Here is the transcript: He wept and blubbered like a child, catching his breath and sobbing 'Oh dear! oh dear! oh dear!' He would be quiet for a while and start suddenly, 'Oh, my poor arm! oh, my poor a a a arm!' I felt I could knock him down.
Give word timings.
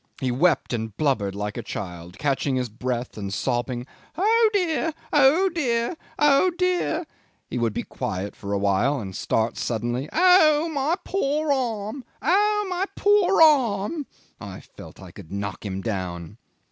He 0.19 0.31
wept 0.31 0.73
and 0.73 0.97
blubbered 0.97 1.35
like 1.35 1.57
a 1.57 1.61
child, 1.61 2.17
catching 2.17 2.55
his 2.55 2.69
breath 2.69 3.19
and 3.19 3.31
sobbing 3.31 3.85
'Oh 4.17 4.49
dear! 4.51 4.95
oh 5.13 5.47
dear! 5.49 5.95
oh 6.17 6.49
dear!' 6.57 7.05
He 7.51 7.59
would 7.59 7.71
be 7.71 7.83
quiet 7.83 8.35
for 8.35 8.51
a 8.51 8.57
while 8.57 8.99
and 8.99 9.15
start 9.15 9.57
suddenly, 9.57 10.09
'Oh, 10.11 10.69
my 10.69 10.95
poor 11.03 11.53
arm! 11.53 12.03
oh, 12.19 12.65
my 12.67 12.85
poor 12.95 13.41
a 13.41 13.43
a 13.43 13.45
a 13.45 13.61
arm!' 13.77 14.07
I 14.39 14.61
felt 14.61 14.99
I 14.99 15.11
could 15.11 15.31
knock 15.31 15.63
him 15.63 15.83
down. 15.83 16.39